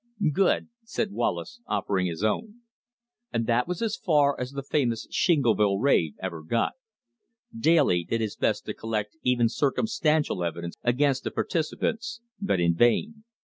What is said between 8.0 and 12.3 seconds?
did his best to collect even circumstantial evidence against the participants,